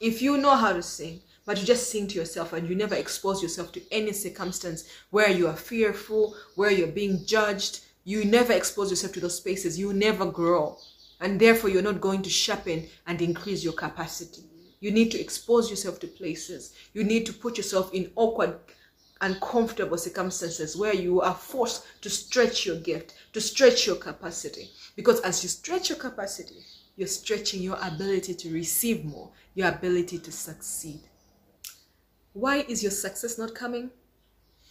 If 0.00 0.20
you 0.20 0.36
know 0.36 0.56
how 0.56 0.72
to 0.72 0.82
sing, 0.82 1.20
but 1.46 1.60
you 1.60 1.64
just 1.64 1.90
sing 1.90 2.08
to 2.08 2.18
yourself 2.18 2.52
and 2.52 2.68
you 2.68 2.74
never 2.74 2.96
expose 2.96 3.42
yourself 3.42 3.70
to 3.72 3.82
any 3.92 4.12
circumstance 4.12 4.88
where 5.10 5.30
you 5.30 5.46
are 5.46 5.56
fearful, 5.56 6.34
where 6.56 6.70
you're 6.70 6.88
being 6.88 7.24
judged, 7.24 7.84
you 8.02 8.24
never 8.24 8.52
expose 8.52 8.90
yourself 8.90 9.12
to 9.14 9.20
those 9.20 9.36
spaces, 9.36 9.78
you 9.78 9.92
never 9.92 10.26
grow. 10.26 10.76
And 11.20 11.40
therefore, 11.40 11.70
you're 11.70 11.82
not 11.82 12.00
going 12.00 12.22
to 12.22 12.30
sharpen 12.30 12.88
and 13.06 13.22
increase 13.22 13.62
your 13.62 13.72
capacity. 13.72 14.42
You 14.80 14.90
need 14.90 15.10
to 15.12 15.20
expose 15.20 15.70
yourself 15.70 16.00
to 16.00 16.06
places. 16.06 16.74
You 16.92 17.04
need 17.04 17.24
to 17.26 17.32
put 17.32 17.56
yourself 17.56 17.94
in 17.94 18.10
awkward 18.16 18.58
uncomfortable 19.24 19.96
circumstances 19.96 20.76
where 20.76 20.94
you 20.94 21.20
are 21.22 21.34
forced 21.34 21.84
to 22.02 22.10
stretch 22.10 22.66
your 22.66 22.76
gift, 22.76 23.14
to 23.32 23.40
stretch 23.40 23.86
your 23.86 23.96
capacity. 23.96 24.70
Because 24.96 25.20
as 25.20 25.42
you 25.42 25.48
stretch 25.48 25.88
your 25.88 25.98
capacity, 25.98 26.62
you're 26.96 27.08
stretching 27.08 27.62
your 27.62 27.78
ability 27.80 28.34
to 28.34 28.52
receive 28.52 29.04
more, 29.04 29.30
your 29.54 29.68
ability 29.68 30.18
to 30.18 30.30
succeed. 30.30 31.00
Why 32.34 32.66
is 32.68 32.82
your 32.82 32.92
success 32.92 33.38
not 33.38 33.54
coming? 33.54 33.90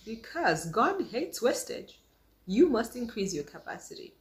Because 0.06 0.68
God 0.68 1.02
hates 1.12 1.42
wastage. 1.42 2.00
You 2.46 2.70
must 2.70 2.96
increase 2.96 3.34
your 3.34 3.46
capacity. 3.46 4.14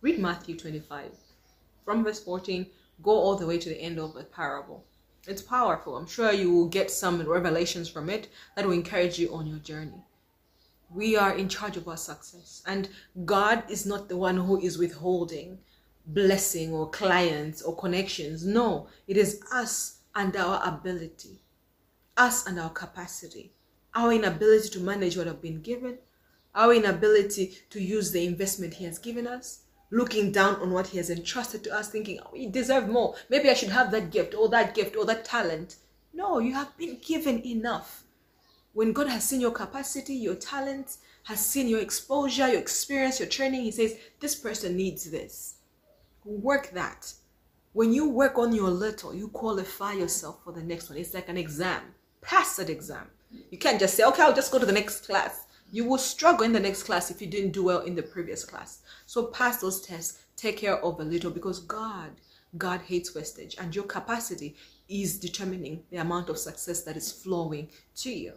Read 0.00 0.18
Matthew 0.18 0.56
25 0.56 1.10
from 1.84 2.02
verse 2.02 2.22
14 2.22 2.66
go 3.02 3.10
all 3.10 3.36
the 3.36 3.46
way 3.46 3.58
to 3.58 3.68
the 3.68 3.80
end 3.80 3.98
of 3.98 4.14
the 4.14 4.24
parable. 4.24 4.84
It's 5.26 5.42
powerful. 5.42 5.96
I'm 5.96 6.06
sure 6.06 6.32
you 6.32 6.52
will 6.52 6.68
get 6.68 6.90
some 6.90 7.20
revelations 7.26 7.88
from 7.88 8.08
it 8.08 8.28
that 8.54 8.64
will 8.64 8.72
encourage 8.72 9.18
you 9.18 9.34
on 9.34 9.46
your 9.46 9.58
journey. 9.58 10.04
We 10.94 11.16
are 11.16 11.36
in 11.36 11.48
charge 11.48 11.76
of 11.76 11.88
our 11.88 11.96
success, 11.96 12.62
and 12.64 12.88
God 13.24 13.64
is 13.68 13.86
not 13.86 14.08
the 14.08 14.16
one 14.16 14.36
who 14.36 14.60
is 14.60 14.78
withholding 14.78 15.58
blessing 16.06 16.72
or 16.72 16.88
clients 16.88 17.60
or 17.60 17.76
connections. 17.76 18.46
No, 18.46 18.86
it 19.08 19.16
is 19.16 19.42
us 19.52 19.98
and 20.14 20.36
our 20.36 20.60
ability, 20.64 21.40
us 22.16 22.46
and 22.46 22.60
our 22.60 22.70
capacity, 22.70 23.52
our 23.94 24.12
inability 24.12 24.68
to 24.70 24.80
manage 24.80 25.16
what 25.16 25.26
have 25.26 25.42
been 25.42 25.60
given, 25.60 25.98
our 26.54 26.72
inability 26.72 27.58
to 27.70 27.82
use 27.82 28.12
the 28.12 28.24
investment 28.24 28.74
He 28.74 28.84
has 28.84 28.98
given 28.98 29.26
us, 29.26 29.62
looking 29.90 30.32
down 30.32 30.56
on 30.56 30.72
what 30.72 30.88
He 30.88 30.98
has 30.98 31.10
entrusted 31.10 31.64
to 31.64 31.74
us, 31.74 31.88
thinking, 31.88 32.18
oh, 32.24 32.30
we 32.32 32.46
deserve 32.46 32.88
more. 32.88 33.14
Maybe 33.28 33.48
I 33.48 33.54
should 33.54 33.70
have 33.70 33.90
that 33.92 34.10
gift 34.10 34.34
or 34.34 34.48
that 34.48 34.74
gift 34.74 34.96
or 34.96 35.04
that 35.06 35.24
talent. 35.24 35.76
No, 36.12 36.38
you 36.38 36.54
have 36.54 36.76
been 36.76 36.98
given 37.00 37.44
enough. 37.46 38.04
When 38.72 38.92
God 38.92 39.08
has 39.08 39.24
seen 39.24 39.40
your 39.40 39.52
capacity, 39.52 40.14
your 40.14 40.34
talent, 40.34 40.98
has 41.24 41.44
seen 41.44 41.68
your 41.68 41.80
exposure, 41.80 42.48
your 42.48 42.60
experience, 42.60 43.20
your 43.20 43.28
training, 43.28 43.62
He 43.62 43.70
says, 43.70 43.96
this 44.20 44.34
person 44.34 44.76
needs 44.76 45.10
this. 45.10 45.54
Work 46.24 46.70
that. 46.72 47.12
When 47.72 47.92
you 47.92 48.08
work 48.08 48.38
on 48.38 48.54
your 48.54 48.70
little, 48.70 49.14
you 49.14 49.28
qualify 49.28 49.92
yourself 49.92 50.42
for 50.42 50.52
the 50.52 50.62
next 50.62 50.88
one. 50.88 50.98
It's 50.98 51.14
like 51.14 51.28
an 51.28 51.36
exam. 51.36 51.82
Pass 52.22 52.56
that 52.56 52.70
exam. 52.70 53.10
You 53.50 53.58
can't 53.58 53.78
just 53.78 53.94
say, 53.94 54.04
okay, 54.04 54.22
I'll 54.22 54.34
just 54.34 54.50
go 54.50 54.58
to 54.58 54.66
the 54.66 54.72
next 54.72 55.06
class 55.06 55.45
you 55.70 55.84
will 55.84 55.98
struggle 55.98 56.44
in 56.44 56.52
the 56.52 56.60
next 56.60 56.84
class 56.84 57.10
if 57.10 57.20
you 57.20 57.26
didn't 57.26 57.52
do 57.52 57.64
well 57.64 57.80
in 57.80 57.94
the 57.94 58.02
previous 58.02 58.44
class. 58.44 58.82
So 59.06 59.26
pass 59.26 59.60
those 59.60 59.80
tests, 59.80 60.20
take 60.36 60.58
care 60.58 60.78
of 60.84 61.00
a 61.00 61.04
little 61.04 61.30
because 61.30 61.60
God, 61.60 62.10
God 62.56 62.80
hates 62.82 63.14
wastage 63.14 63.56
and 63.58 63.74
your 63.74 63.84
capacity 63.84 64.56
is 64.88 65.18
determining 65.18 65.82
the 65.90 65.98
amount 65.98 66.28
of 66.28 66.38
success 66.38 66.82
that 66.82 66.96
is 66.96 67.10
flowing 67.10 67.68
to 67.96 68.10
you. 68.10 68.32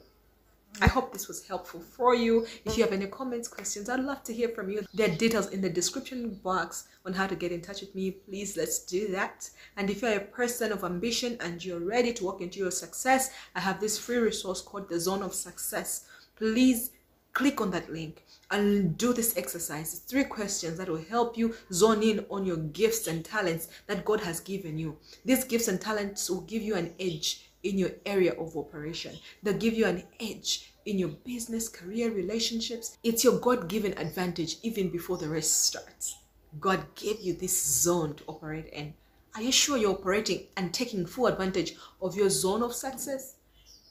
I 0.81 0.87
hope 0.87 1.11
this 1.11 1.27
was 1.27 1.47
helpful 1.47 1.79
for 1.79 2.13
you. 2.13 2.45
If 2.63 2.77
you 2.77 2.83
have 2.83 2.93
any 2.93 3.07
comments, 3.07 3.47
questions, 3.47 3.89
I'd 3.89 4.01
love 4.01 4.23
to 4.23 4.33
hear 4.33 4.49
from 4.49 4.69
you. 4.69 4.85
There 4.93 5.09
are 5.09 5.15
details 5.15 5.49
in 5.49 5.61
the 5.61 5.69
description 5.69 6.39
box 6.43 6.87
on 7.05 7.13
how 7.13 7.27
to 7.27 7.35
get 7.35 7.51
in 7.51 7.61
touch 7.61 7.81
with 7.81 7.95
me. 7.95 8.11
Please 8.11 8.55
let's 8.55 8.79
do 8.85 9.07
that. 9.09 9.49
And 9.77 9.89
if 9.89 10.01
you're 10.01 10.17
a 10.17 10.19
person 10.19 10.71
of 10.71 10.83
ambition 10.83 11.37
and 11.41 11.63
you're 11.63 11.79
ready 11.79 12.13
to 12.13 12.23
walk 12.23 12.41
into 12.41 12.59
your 12.59 12.71
success, 12.71 13.31
I 13.55 13.61
have 13.61 13.79
this 13.79 13.97
free 13.97 14.17
resource 14.17 14.61
called 14.61 14.89
the 14.89 14.99
Zone 14.99 15.23
of 15.23 15.33
Success. 15.33 16.05
Please 16.35 16.91
click 17.33 17.61
on 17.61 17.71
that 17.71 17.91
link 17.91 18.23
and 18.51 18.97
do 18.97 19.13
this 19.13 19.37
exercise. 19.37 19.93
It's 19.93 20.03
three 20.03 20.23
questions 20.23 20.77
that 20.77 20.89
will 20.89 21.03
help 21.03 21.37
you 21.37 21.55
zone 21.71 22.03
in 22.03 22.25
on 22.29 22.45
your 22.45 22.57
gifts 22.57 23.07
and 23.07 23.23
talents 23.23 23.67
that 23.87 24.05
God 24.05 24.21
has 24.21 24.39
given 24.39 24.77
you. 24.77 24.97
These 25.25 25.43
gifts 25.43 25.67
and 25.67 25.79
talents 25.79 26.29
will 26.29 26.41
give 26.41 26.61
you 26.61 26.75
an 26.75 26.93
edge 26.99 27.49
in 27.63 27.77
your 27.77 27.91
area 28.05 28.33
of 28.33 28.55
operation. 28.57 29.15
They'll 29.43 29.53
give 29.53 29.73
you 29.73 29.85
an 29.85 30.03
edge 30.19 30.73
in 30.85 30.97
your 30.97 31.09
business, 31.09 31.69
career, 31.69 32.11
relationships. 32.11 32.97
It's 33.03 33.23
your 33.23 33.39
God 33.39 33.67
given 33.67 33.97
advantage 33.97 34.57
even 34.63 34.89
before 34.89 35.17
the 35.17 35.29
rest 35.29 35.65
starts. 35.65 36.15
God 36.59 36.83
gave 36.95 37.21
you 37.21 37.33
this 37.33 37.61
zone 37.61 38.15
to 38.15 38.23
operate 38.27 38.69
in. 38.73 38.93
Are 39.35 39.41
you 39.41 39.51
sure 39.51 39.77
you're 39.77 39.91
operating 39.91 40.47
and 40.57 40.73
taking 40.73 41.05
full 41.05 41.27
advantage 41.27 41.75
of 42.01 42.15
your 42.15 42.29
zone 42.29 42.63
of 42.63 42.73
success? 42.73 43.35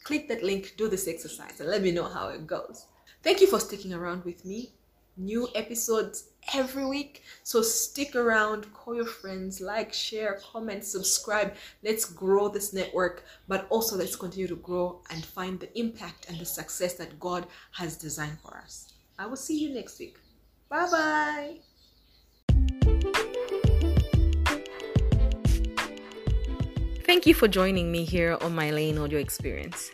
Click 0.02 0.26
that 0.28 0.42
link, 0.42 0.74
do 0.76 0.88
this 0.88 1.06
exercise, 1.06 1.60
and 1.60 1.68
let 1.68 1.82
me 1.82 1.92
know 1.92 2.04
how 2.04 2.28
it 2.28 2.46
goes. 2.46 2.86
Thank 3.22 3.40
you 3.40 3.46
for 3.46 3.60
sticking 3.60 3.92
around 3.92 4.24
with 4.24 4.44
me. 4.44 4.72
New 5.16 5.48
episodes 5.54 6.30
every 6.54 6.86
week. 6.86 7.24
So 7.42 7.62
stick 7.62 8.14
around, 8.14 8.72
call 8.72 8.94
your 8.94 9.06
friends, 9.06 9.60
like, 9.60 9.92
share, 9.92 10.40
comment, 10.52 10.84
subscribe. 10.84 11.54
Let's 11.82 12.04
grow 12.04 12.48
this 12.48 12.72
network, 12.72 13.24
but 13.48 13.66
also 13.70 13.96
let's 13.96 14.14
continue 14.14 14.46
to 14.46 14.56
grow 14.56 15.00
and 15.10 15.24
find 15.24 15.58
the 15.58 15.76
impact 15.78 16.28
and 16.28 16.38
the 16.38 16.44
success 16.44 16.94
that 16.94 17.18
God 17.18 17.46
has 17.72 17.96
designed 17.96 18.38
for 18.40 18.56
us. 18.56 18.92
I 19.18 19.26
will 19.26 19.36
see 19.36 19.58
you 19.58 19.74
next 19.74 19.98
week. 19.98 20.16
Bye 20.68 20.88
bye. 20.90 21.56
Thank 27.04 27.26
you 27.26 27.34
for 27.34 27.48
joining 27.48 27.90
me 27.90 28.04
here 28.04 28.36
on 28.42 28.54
my 28.54 28.70
Lane 28.70 28.98
Audio 28.98 29.18
Experience. 29.18 29.90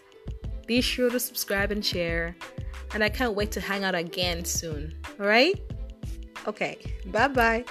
Be 0.67 0.81
sure 0.81 1.11
to 1.11 1.21
subscribe 1.21 1.71
and 1.71 1.85
share 1.85 2.37
and 2.93 3.03
I 3.03 3.09
can't 3.09 3.35
wait 3.35 3.51
to 3.53 3.61
hang 3.61 3.85
out 3.85 3.95
again 3.95 4.45
soon. 4.45 4.95
All 5.21 5.27
right? 5.27 5.61
Okay, 6.47 6.79
bye 7.07 7.29
bye. 7.29 7.65